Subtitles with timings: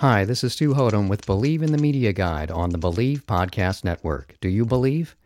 [0.00, 3.82] Hi, this is Stu Hothem with Bleav in the Media Guide on the Bleav Podcast
[3.82, 4.36] Network.
[4.42, 5.16] Do you believe?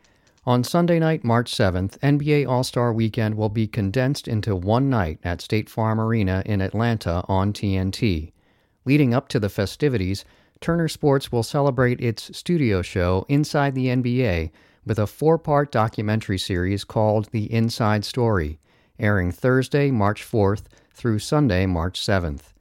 [0.46, 5.18] On Sunday night, March 7th, NBA All Star Weekend will be condensed into one night
[5.24, 8.30] at State Farm Arena in Atlanta on TNT.
[8.84, 10.24] Leading up to the festivities,
[10.60, 14.52] Turner Sports will celebrate its studio show Inside the NBA
[14.86, 18.60] with a four part documentary series called The Inside Story,
[19.00, 22.52] airing Thursday, March 4th through Sunday, March 7th.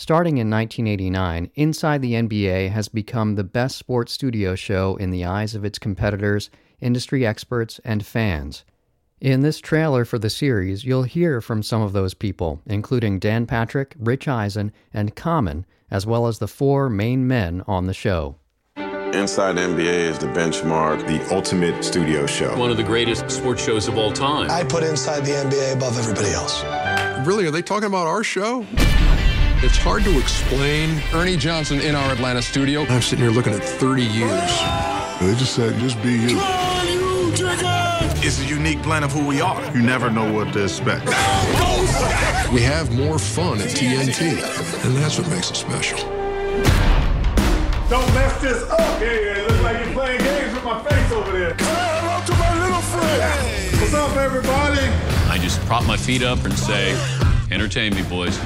[0.00, 5.26] Starting in 1989, Inside the NBA has become the best sports studio show in the
[5.26, 6.48] eyes of its competitors
[6.80, 8.64] industry experts, and fans.
[9.20, 13.44] In this trailer for the series, you'll hear from some of those people, including Dan
[13.44, 18.36] Patrick, Rich Eisen, and Common, as well as the four main men on the show.
[18.78, 22.56] Inside NBA is the benchmark, the ultimate studio show.
[22.56, 24.50] One of the greatest sports shows of all time.
[24.50, 26.64] I put Inside the NBA above everybody else.
[27.26, 28.64] Really, are they talking about our show?
[29.62, 31.02] It's hard to explain.
[31.12, 32.86] Ernie Johnson in our Atlanta studio.
[32.86, 34.50] I'm sitting here looking at 30 years.
[35.20, 36.38] They just said, just be you.
[38.22, 39.62] It's a unique blend of who we are.
[39.76, 41.04] You never know what to expect.
[42.54, 44.42] We have more fun at TNT,
[44.86, 45.98] and that's what makes it special.
[47.90, 48.78] Don't mess this up.
[48.98, 51.54] Yeah, yeah, it looks like you're playing games with my face over there.
[51.58, 53.22] Hello to my little friend.
[53.22, 53.76] Hey.
[53.78, 54.80] What's up, everybody?
[55.28, 56.98] I just prop my feet up and say,
[57.50, 58.38] entertain me, boys.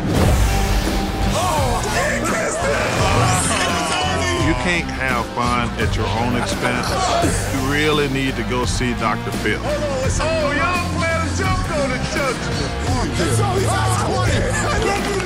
[4.45, 6.89] You can't have fun at your own expense.
[7.55, 9.31] You really need to go see Dr.
[9.39, 9.61] Phil.
[9.61, 12.37] Oh, y'all plan a jump on the judge.
[13.21, 15.25] It's only 20.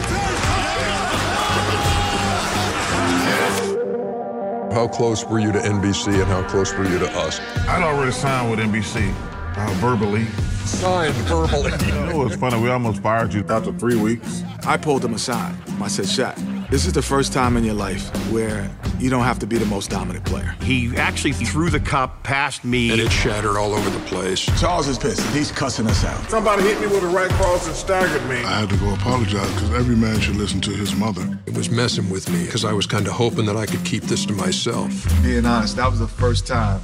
[4.73, 7.41] How close were you to NBC and how close were you to us?
[7.69, 9.13] I'd already signed with NBC
[9.57, 10.25] uh, verbally.
[10.67, 11.73] Signed verbally.
[11.87, 12.61] you know what's funny?
[12.61, 14.43] We almost fired you after three weeks.
[14.67, 15.57] I pulled him aside.
[15.81, 16.37] I said, Shaq,
[16.71, 19.67] this is the first time in your life where you don't have to be the
[19.67, 20.55] most dominant player.
[20.61, 22.91] He actually threw the cup past me.
[22.91, 24.41] And it shattered all over the place.
[24.61, 25.23] Charles is pissed.
[25.35, 26.29] He's cussing us out.
[26.29, 28.37] Somebody hit me with a right cross and staggered me.
[28.37, 31.39] I had to go apologize because every man should listen to his mother.
[31.47, 34.03] It was messing with me because I was kind of hoping that I could keep
[34.05, 34.91] this to myself.
[35.23, 36.81] Being honest, that was the first time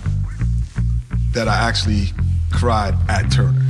[1.33, 2.07] that I actually
[2.53, 3.64] cried at Turner.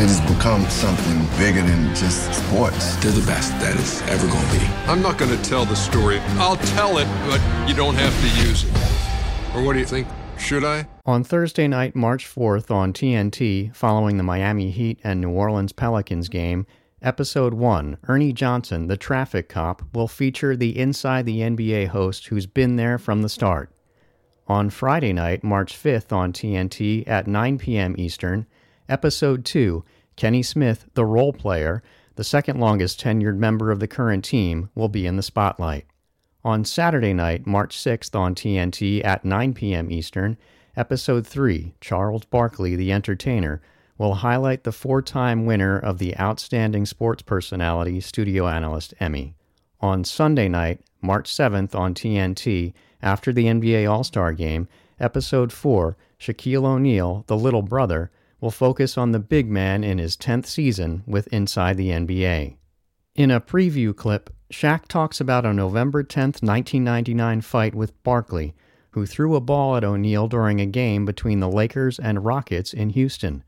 [0.00, 2.94] It has become something bigger than just sports.
[3.02, 4.64] They're the best that is ever going to be.
[4.86, 6.20] I'm not going to tell the story.
[6.38, 9.56] I'll tell it, but you don't have to use it.
[9.56, 10.06] Or what do you think?
[10.38, 10.86] Should I?
[11.04, 16.28] On Thursday night, March 4th on TNT, following the Miami Heat and New Orleans Pelicans
[16.28, 16.64] game,
[17.02, 22.46] Episode 1, Ernie Johnson, the traffic cop, will feature the Inside the NBA host who's
[22.46, 23.72] been there from the start.
[24.46, 27.96] On Friday night, March 5th on TNT at 9 p.m.
[27.98, 28.46] Eastern,
[28.88, 29.84] Episode 2
[30.16, 31.82] Kenny Smith, the role player,
[32.16, 35.86] the second longest tenured member of the current team, will be in the spotlight.
[36.42, 39.90] On Saturday night, March 6th on TNT at 9 p.m.
[39.90, 40.36] Eastern,
[40.76, 43.60] Episode 3 Charles Barkley, the Entertainer,
[43.98, 49.34] will highlight the four time winner of the Outstanding Sports Personality Studio Analyst Emmy.
[49.80, 54.66] On Sunday night, March 7th on TNT, after the NBA All Star Game,
[54.98, 60.16] Episode 4 Shaquille O'Neal, the Little Brother, will focus on the big man in his
[60.16, 62.56] 10th season with Inside the NBA.
[63.14, 68.54] In a preview clip, Shaq talks about a November 10, 1999 fight with Barkley,
[68.92, 72.90] who threw a ball at O'Neal during a game between the Lakers and Rockets in
[72.90, 73.42] Houston.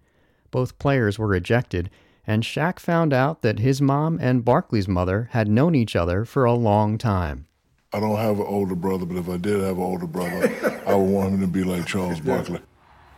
[0.50, 1.88] Both players were ejected,
[2.26, 6.44] and Shaq found out that his mom and Barkley's mother had known each other for
[6.44, 7.46] a long time.
[7.93, 10.94] I don't have an older brother, but if I did have an older brother, I
[10.94, 12.60] would want him to be like Charles Barkley.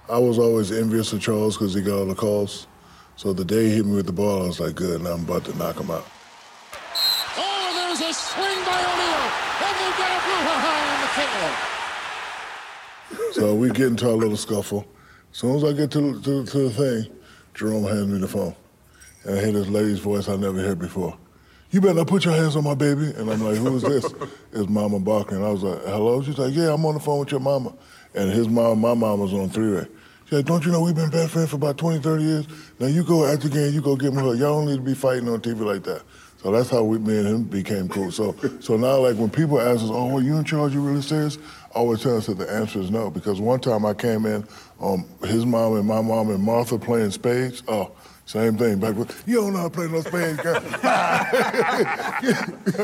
[0.08, 2.66] I was always envious of Charles because he got all the calls.
[3.16, 5.22] So the day he hit me with the ball, I was like, good, now I'm
[5.22, 6.04] about to knock him out.
[7.36, 9.30] Oh, there's a swing by O'Neal.
[9.62, 10.18] And they get a
[10.72, 11.00] on
[13.30, 14.86] the So we get into our little scuffle.
[15.30, 17.12] As soon as I get to, to, to the thing,
[17.54, 18.56] Jerome hands me the phone.
[19.24, 21.16] And I hear this lady's voice I never heard before.
[21.72, 23.12] You better not put your hands on my baby.
[23.16, 24.04] And I'm like, who is this?
[24.52, 25.36] it's Mama Barker.
[25.36, 26.22] And I was like, hello?
[26.22, 27.72] She's like, yeah, I'm on the phone with your mama.
[28.14, 29.86] And his mom, my mom was on three-way.
[30.26, 32.46] She said, don't you know we've been best friends for about 20, 30 years?
[32.78, 34.34] Now you go after the game, you go get me her.
[34.34, 36.02] Y'all don't need to be fighting on TV like that.
[36.42, 38.10] So that's how we, me and him became cool.
[38.10, 40.74] So, so now, like when people ask us, "Oh, are you in charge?
[40.74, 41.38] You really serious?"
[41.72, 43.10] I always tell us that the answer is no.
[43.10, 44.44] Because one time I came in,
[44.80, 47.62] um, his mom and my mom and Martha playing spades.
[47.68, 47.92] Oh,
[48.24, 48.78] same thing.
[48.78, 50.54] Back with, you don't know how to play no spades, girl.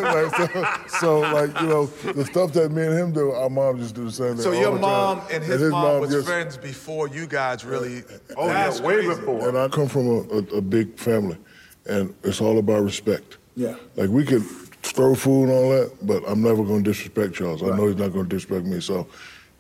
[0.03, 3.79] like, so, so, like, you know, the stuff that me and him do, our mom
[3.79, 4.43] just do the same thing.
[4.43, 7.65] So your mom and his, and his, mom, mom was just, friends before you guys
[7.65, 8.03] really.
[8.37, 9.49] Oh, yeah, way before.
[9.49, 11.39] And I come from a, a, a big family,
[11.87, 13.39] and it's all about respect.
[13.55, 13.75] Yeah.
[13.97, 14.45] Like we could
[14.83, 17.63] throw food and all that, but I'm never going to disrespect Charles.
[17.63, 17.73] Right.
[17.73, 18.81] I know he's not going to disrespect me.
[18.81, 19.07] So,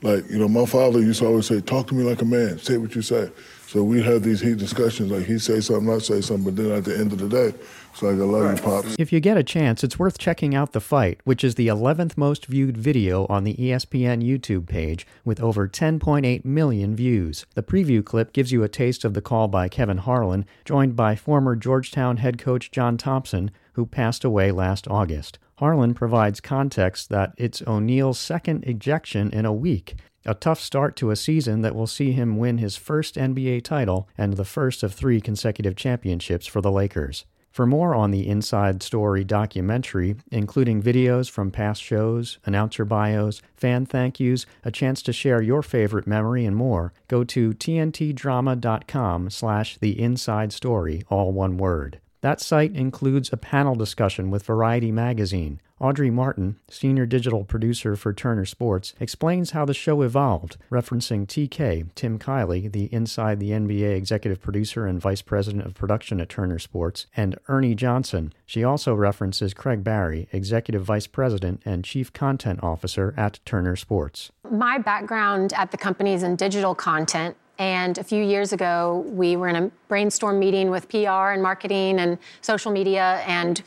[0.02, 2.58] like, you know, my father used to always say, talk to me like a man.
[2.58, 3.31] Say what you say.
[3.69, 6.73] So we have these heat discussions, like he say something, I say something, but then
[6.73, 7.53] at the end of the day,
[7.93, 8.56] it's like I love right.
[8.56, 8.97] you, pops.
[8.99, 12.17] If you get a chance, it's worth checking out the fight, which is the 11th
[12.17, 17.44] most viewed video on the ESPN YouTube page with over 10.8 million views.
[17.53, 21.15] The preview clip gives you a taste of the call by Kevin Harlan, joined by
[21.15, 25.38] former Georgetown head coach John Thompson, who passed away last August.
[25.56, 29.97] Harlan provides context that it's O'Neal's second ejection in a week
[30.28, 34.06] a tough start to a season that will see him win his first NBA title
[34.19, 37.25] and the first of three consecutive championships for the Lakers.
[37.50, 43.86] For more on the Inside Story documentary, including videos from past shows, announcer bios, fan
[43.86, 49.78] thank yous, a chance to share your favorite memory, and more, go to tntdrama.com slash
[49.78, 52.00] the inside story, all one word.
[52.20, 55.60] That site includes a panel discussion with Variety magazine.
[55.80, 61.86] Audrey Martin, senior digital producer for Turner Sports, explains how the show evolved, referencing TK,
[61.94, 66.58] Tim Kiely, the Inside the NBA executive producer and vice president of production at Turner
[66.58, 68.32] Sports, and Ernie Johnson.
[68.44, 74.32] She also references Craig Barry, executive vice president and chief content officer at Turner Sports.
[74.50, 79.34] My background at the company is in digital content and a few years ago, we
[79.34, 83.62] were in a brainstorm meeting with PR and marketing and social media, and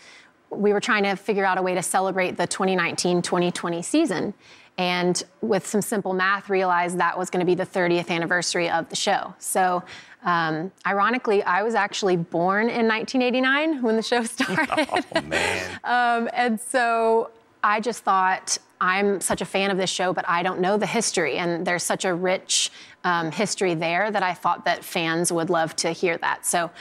[0.51, 4.33] we were trying to figure out a way to celebrate the 2019 2020 season.
[4.77, 8.89] And with some simple math, realized that was going to be the 30th anniversary of
[8.89, 9.33] the show.
[9.37, 9.83] So,
[10.23, 14.87] um, ironically, I was actually born in 1989 when the show started.
[15.15, 15.79] Oh, man.
[15.83, 17.31] um, and so
[17.63, 20.87] I just thought, I'm such a fan of this show, but I don't know the
[20.87, 21.37] history.
[21.37, 22.71] And there's such a rich
[23.03, 26.45] um, history there that I thought that fans would love to hear that.
[26.45, 26.71] So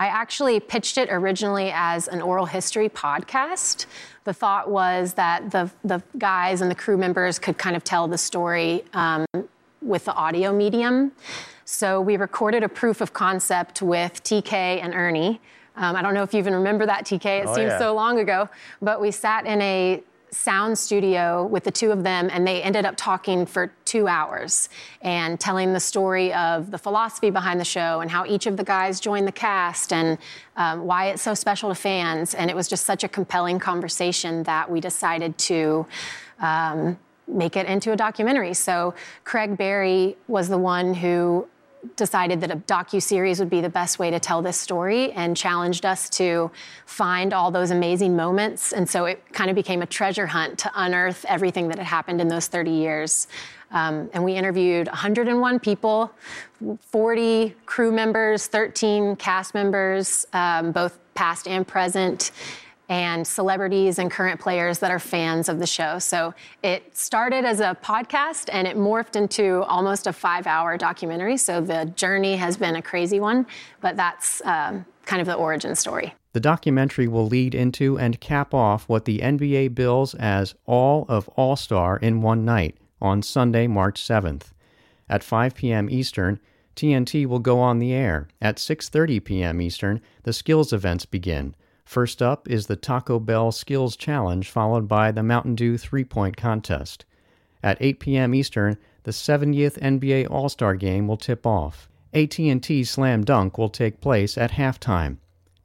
[0.00, 3.84] I actually pitched it originally as an oral history podcast.
[4.24, 8.08] The thought was that the, the guys and the crew members could kind of tell
[8.08, 9.26] the story um,
[9.82, 11.12] with the audio medium.
[11.66, 15.38] So we recorded a proof of concept with TK and Ernie.
[15.76, 17.42] Um, I don't know if you even remember that, TK.
[17.42, 17.78] It oh, seems yeah.
[17.78, 18.48] so long ago.
[18.80, 22.84] But we sat in a sound studio with the two of them, and they ended
[22.84, 24.68] up talking for two hours
[25.02, 28.64] and telling the story of the philosophy behind the show and how each of the
[28.64, 30.18] guys joined the cast and
[30.56, 32.34] um, why it's so special to fans.
[32.34, 35.86] And it was just such a compelling conversation that we decided to.
[36.40, 38.54] Um, make it into a documentary.
[38.54, 41.46] So Craig Barry was the one who
[41.96, 45.36] decided that a docu series would be the best way to tell this story and
[45.36, 46.50] challenged us to
[46.86, 48.72] find all those amazing moments.
[48.72, 52.20] And so it kind of became a treasure hunt to unearth everything that had happened
[52.20, 53.28] in those 30 years.
[53.70, 56.12] Um, and we interviewed 101 people
[56.80, 62.32] 40 crew members 13 cast members um, both past and present
[62.90, 66.00] and celebrities and current players that are fans of the show.
[66.00, 71.36] So it started as a podcast and it morphed into almost a five hour documentary.
[71.36, 73.46] So the journey has been a crazy one,
[73.80, 76.12] but that's um, kind of the origin story.
[76.32, 81.28] The documentary will lead into and cap off what the NBA bills as All of
[81.30, 84.50] All Star in one night on Sunday, March 7th.
[85.08, 85.88] At 5 p.m.
[85.90, 86.40] Eastern,
[86.74, 88.28] TNT will go on the air.
[88.40, 89.60] At 6:30 p.m.
[89.60, 91.54] Eastern, the skills events begin.
[91.90, 96.36] First up is the Taco Bell Skills Challenge, followed by the Mountain Dew three point
[96.36, 97.04] contest.
[97.64, 98.32] At 8 p.m.
[98.32, 101.88] Eastern, the 70th NBA All-Star Game will tip off.
[102.14, 105.16] AT&T Slam Dunk will take place at halftime.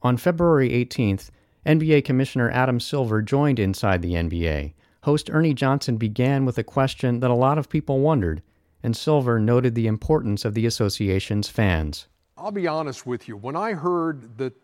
[0.02, 1.30] On February 18th,
[1.64, 4.72] NBA Commissioner Adam Silver joined Inside the NBA.
[5.04, 8.42] Host Ernie Johnson began with a question that a lot of people wondered,
[8.82, 12.08] and Silver noted the importance of the association's fans.
[12.36, 13.36] I'll be honest with you.
[13.36, 14.54] When I heard that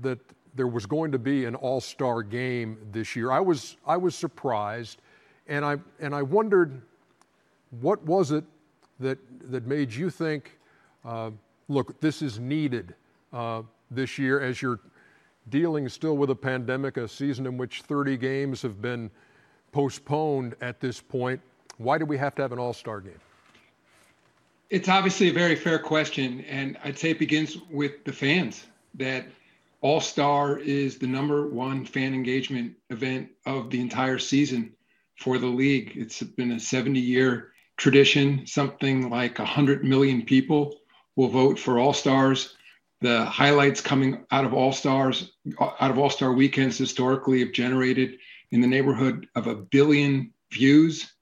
[0.00, 0.20] that
[0.54, 5.00] there was going to be an all-star game this year, I was I was surprised,
[5.46, 6.80] and I and I wondered
[7.80, 8.44] what was it
[9.00, 9.18] that
[9.50, 10.58] that made you think,
[11.04, 11.30] uh,
[11.68, 12.94] look, this is needed
[13.32, 14.80] uh, this year as you're
[15.50, 19.10] dealing still with a pandemic, a season in which 30 games have been
[19.72, 21.40] postponed at this point.
[21.78, 23.20] Why do we have to have an all-star game?
[24.70, 28.66] It's obviously a very fair question, and I'd say it begins with the fans.
[28.94, 29.26] That
[29.80, 34.72] All Star is the number one fan engagement event of the entire season
[35.16, 35.92] for the league.
[35.94, 38.44] It's been a 70 year tradition.
[38.46, 40.76] Something like 100 million people
[41.14, 42.56] will vote for All Stars.
[43.00, 48.18] The highlights coming out of All Stars, out of All Star weekends historically have generated
[48.50, 51.12] in the neighborhood of a billion views.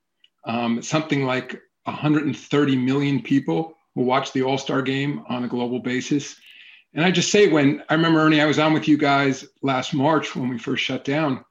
[0.46, 5.80] Um, something like 130 million people will watch the All Star game on a global
[5.80, 6.36] basis.
[6.94, 9.92] And I just say, when I remember, Ernie, I was on with you guys last
[9.92, 11.44] March when we first shut down,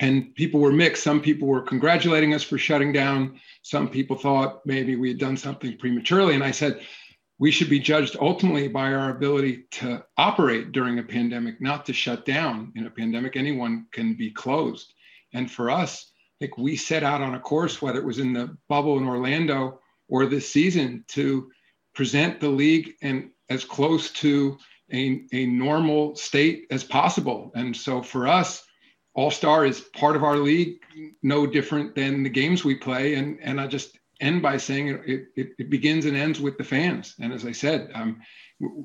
[0.00, 1.04] and people were mixed.
[1.04, 3.40] Some people were congratulating us for shutting down.
[3.62, 6.34] Some people thought maybe we had done something prematurely.
[6.34, 6.80] And I said,
[7.38, 11.92] we should be judged ultimately by our ability to operate during a pandemic, not to
[11.92, 12.72] shut down.
[12.74, 14.92] In a pandemic, anyone can be closed.
[15.32, 16.12] And for us,
[16.44, 19.80] think we set out on a course, whether it was in the bubble in Orlando
[20.08, 21.50] or this season, to
[21.94, 24.58] present the league and as close to
[24.92, 27.50] a, a normal state as possible.
[27.54, 28.64] And so for us,
[29.14, 30.80] All Star is part of our league,
[31.22, 33.14] no different than the games we play.
[33.14, 36.64] And and I just end by saying it, it, it begins and ends with the
[36.64, 37.14] fans.
[37.20, 38.20] And as I said, um,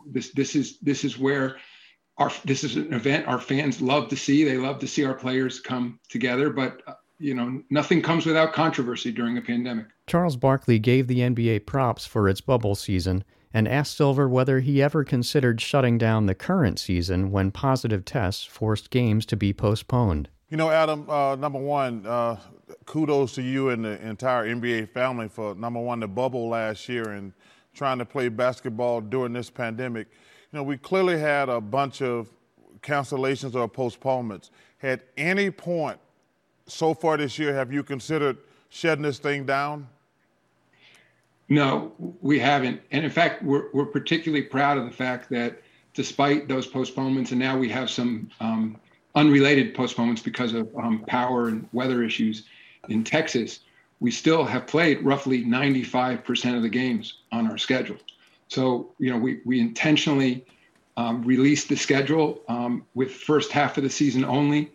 [0.06, 1.58] this this is this is where
[2.18, 4.44] our this is an event our fans love to see.
[4.44, 6.82] They love to see our players come together, but
[7.20, 9.88] you know, nothing comes without controversy during a pandemic.
[10.08, 13.24] Charles Barkley gave the NBA props for its bubble season
[13.54, 18.46] and asked Silver whether he ever considered shutting down the current season when positive tests
[18.46, 20.30] forced games to be postponed.
[20.50, 22.38] You know, Adam, uh, number one, uh,
[22.86, 27.10] kudos to you and the entire NBA family for number one, the bubble last year
[27.10, 27.34] and
[27.74, 30.08] trying to play basketball during this pandemic.
[30.52, 32.32] You know, we clearly had a bunch of
[32.82, 34.52] cancellations or postponements.
[34.82, 36.00] At any point
[36.70, 38.38] so far this year, have you considered
[38.70, 39.88] shutting this thing down?
[41.50, 42.82] No, we haven't.
[42.92, 45.62] And in fact, we're, we're particularly proud of the fact that
[45.94, 48.78] despite those postponements, and now we have some um,
[49.16, 52.44] unrelated postponements because of um, power and weather issues
[52.88, 53.62] in Texas,
[54.00, 57.98] we still have played roughly 95% of the games on our schedule.
[58.48, 60.46] So, you know, we, we intentionally
[60.98, 64.72] um, released the schedule um, with first half of the season only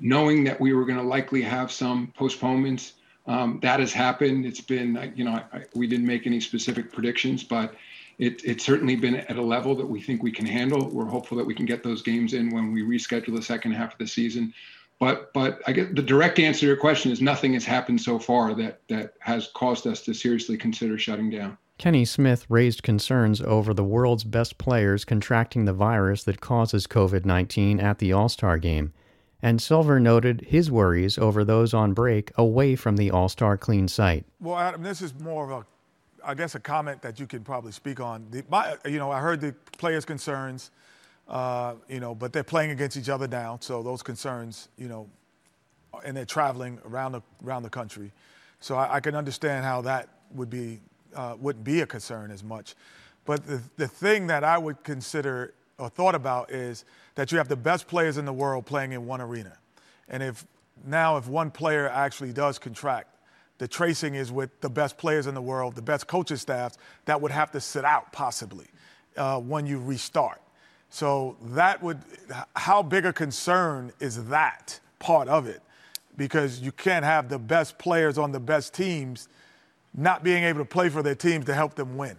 [0.00, 2.94] knowing that we were going to likely have some postponements.
[3.26, 4.46] Um, that has happened.
[4.46, 7.74] It's been, you know, I, we didn't make any specific predictions, but
[8.18, 10.88] it, it's certainly been at a level that we think we can handle.
[10.88, 13.92] We're hopeful that we can get those games in when we reschedule the second half
[13.92, 14.54] of the season.
[14.98, 18.18] But, but I get the direct answer to your question is nothing has happened so
[18.18, 21.56] far that, that has caused us to seriously consider shutting down.
[21.78, 27.24] Kenny Smith raised concerns over the world's best players contracting the virus that causes COVID
[27.24, 28.92] 19 at the All Star game
[29.42, 33.86] and Silver noted his worries over those on break away from the All Star Clean
[33.88, 34.24] site.
[34.40, 37.72] Well, Adam, this is more of a, I guess, a comment that you can probably
[37.72, 38.26] speak on.
[38.30, 40.70] The, my, you know, I heard the players' concerns,
[41.28, 45.08] uh, you know, but they're playing against each other now, so those concerns, you know,
[46.04, 48.12] and they're traveling around the around the country,
[48.60, 50.80] so I, I can understand how that would be
[51.14, 52.74] uh, wouldn't be a concern as much.
[53.24, 57.48] But the the thing that I would consider or thought about is that you have
[57.48, 59.56] the best players in the world playing in one arena.
[60.08, 60.44] And if
[60.86, 63.16] now, if one player actually does contract,
[63.58, 67.20] the tracing is with the best players in the world, the best coaching staffs that
[67.20, 68.66] would have to sit out possibly
[69.16, 70.40] uh, when you restart.
[70.90, 72.00] So that would,
[72.54, 75.60] how big a concern is that part of it?
[76.16, 79.28] Because you can't have the best players on the best teams
[79.94, 82.16] not being able to play for their teams to help them win.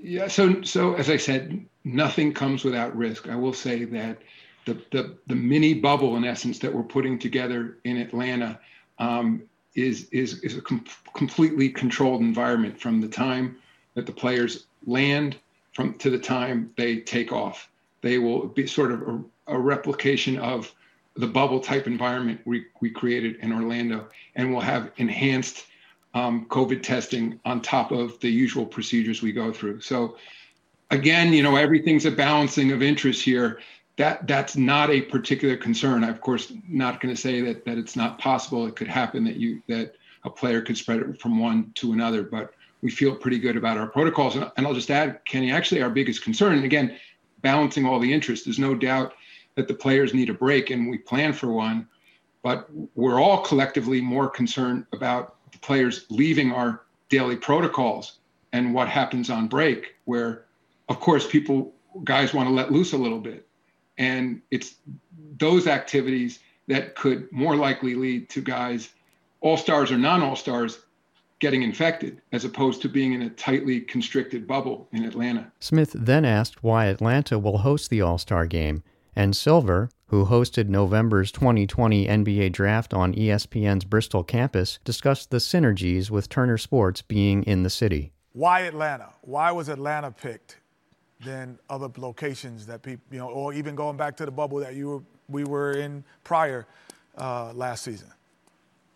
[0.00, 0.28] Yeah.
[0.28, 3.28] So, so as I said, nothing comes without risk.
[3.28, 4.18] I will say that
[4.66, 8.58] the the, the mini bubble, in essence, that we're putting together in Atlanta
[8.98, 9.42] um,
[9.74, 13.56] is is is a com- completely controlled environment from the time
[13.94, 15.36] that the players land
[15.72, 17.70] from to the time they take off.
[18.02, 20.74] They will be sort of a, a replication of
[21.14, 25.66] the bubble type environment we, we created in Orlando, and we'll have enhanced
[26.12, 29.80] um, COVID testing on top of the usual procedures we go through.
[29.80, 30.16] So
[30.90, 33.60] again, you know, everything's a balancing of interests here.
[33.96, 36.04] That that's not a particular concern.
[36.04, 38.66] I'm of course not going to say that that it's not possible.
[38.66, 42.22] It could happen that you that a player could spread it from one to another.
[42.22, 42.52] But
[42.82, 44.36] we feel pretty good about our protocols.
[44.36, 46.98] And, and I'll just add, Kenny, actually, our biggest concern, and again,
[47.40, 49.14] balancing all the interests, there's no doubt
[49.54, 51.88] that the players need a break, and we plan for one.
[52.42, 58.18] But we're all collectively more concerned about the players leaving our daily protocols
[58.52, 60.45] and what happens on break, where,
[60.88, 61.74] of course, people,
[62.04, 63.46] guys want to let loose a little bit.
[63.98, 64.76] And it's
[65.38, 68.90] those activities that could more likely lead to guys,
[69.40, 70.78] all stars or non all stars,
[71.38, 75.50] getting infected as opposed to being in a tightly constricted bubble in Atlanta.
[75.60, 78.82] Smith then asked why Atlanta will host the All Star game,
[79.14, 86.10] and Silver, who hosted November's 2020 NBA draft on ESPN's Bristol campus, discussed the synergies
[86.10, 88.12] with Turner Sports being in the city.
[88.32, 89.10] Why Atlanta?
[89.22, 90.58] Why was Atlanta picked
[91.24, 94.74] than other locations that people, you know, or even going back to the bubble that
[94.74, 96.66] you were, we were in prior
[97.18, 98.08] uh, last season?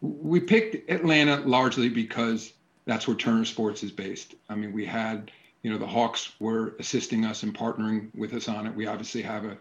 [0.01, 2.53] We picked Atlanta largely because
[2.85, 4.35] that's where Turner Sports is based.
[4.49, 5.31] I mean, we had,
[5.63, 8.75] you know, the Hawks were assisting us and partnering with us on it.
[8.75, 9.57] We obviously have a,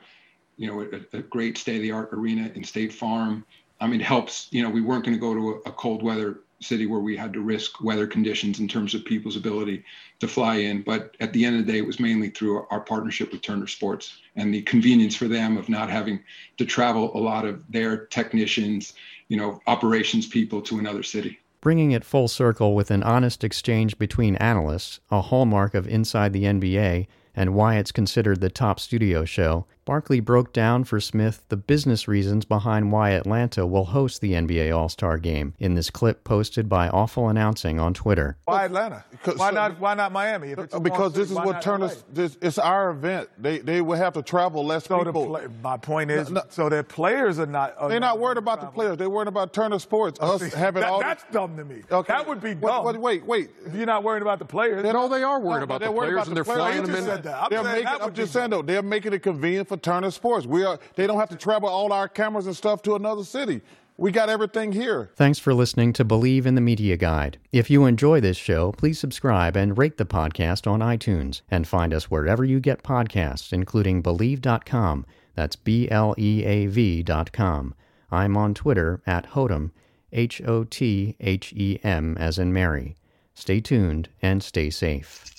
[0.57, 3.45] you know, a, a great state-of-the-art arena in State Farm.
[3.79, 4.47] I mean, it helps.
[4.51, 7.15] You know, we weren't going to go to a, a cold weather city where we
[7.15, 9.83] had to risk weather conditions in terms of people's ability
[10.19, 10.81] to fly in.
[10.81, 13.67] But at the end of the day, it was mainly through our partnership with Turner
[13.67, 16.19] Sports and the convenience for them of not having
[16.57, 18.93] to travel a lot of their technicians,
[19.27, 21.39] you know, operations people to another city.
[21.61, 26.43] Bringing it full circle with an honest exchange between analysts, a hallmark of Inside the
[26.43, 31.57] NBA, and why it's considered the top studio show, Barkley broke down for Smith the
[31.57, 36.23] business reasons behind why Atlanta will host the NBA All Star Game in this clip
[36.23, 38.37] posted by Awful Announcing on Twitter.
[38.45, 39.03] Why Atlanta?
[39.35, 39.79] why not?
[39.79, 40.53] Why not Miami?
[40.53, 42.03] because this is what Turner's.
[42.13, 43.29] This, it's our event.
[43.39, 45.25] They they will have to travel less so people.
[45.25, 47.73] Play, my point is, no, no, so their players are not.
[47.79, 48.71] Are they're not worried about travel.
[48.71, 48.97] the players.
[48.97, 50.19] They're worried about Turner Sports.
[50.21, 50.99] Us see, having that, all.
[50.99, 51.81] That's dumb to me.
[51.91, 52.13] Okay.
[52.13, 52.85] That would be dumb.
[52.85, 53.49] Wait, wait, wait.
[53.65, 56.27] If you're not worried about the players, then all they are worried about the players,
[56.27, 57.23] and they're flying them in.
[57.49, 57.87] They're making.
[57.87, 60.45] I'm just saying though, they're making it convenient for Turner Sports.
[60.45, 60.79] We are.
[60.95, 63.61] They don't have to travel all our cameras and stuff to another city.
[63.97, 65.11] We got everything here.
[65.17, 67.37] Thanks for listening to Bleav in the Media Guide.
[67.51, 71.93] If you enjoy this show, please subscribe and rate the podcast on iTunes and find
[71.93, 75.05] us wherever you get podcasts, including Bleav.com.
[75.35, 77.75] That's B L E A V.com.
[78.09, 79.73] I'm on Twitter at Hothem,
[80.13, 82.95] H O T H E M as in Mary.
[83.33, 85.38] Stay tuned and stay safe.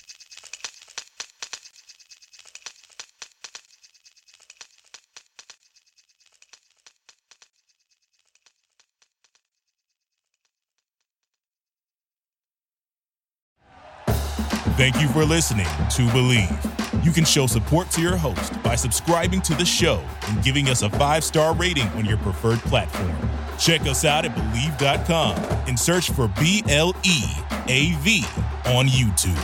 [14.81, 17.05] Thank you for listening to Bleav.
[17.05, 20.81] You can show support to your host by subscribing to the show and giving us
[20.81, 23.14] a five star rating on your preferred platform.
[23.59, 25.37] Check us out at Bleav.com
[25.69, 27.25] and search for B L E
[27.69, 28.25] A V
[28.64, 29.37] on YouTube.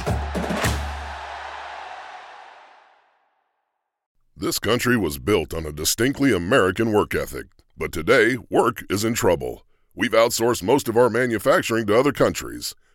[4.35, 9.12] This country was built on a distinctly American work ethic, but today work is in
[9.12, 9.66] trouble.
[9.94, 12.75] We've outsourced most of our manufacturing to other countries.